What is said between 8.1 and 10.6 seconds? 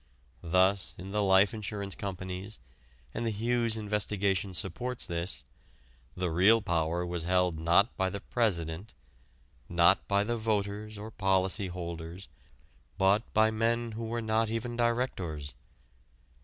president, not by the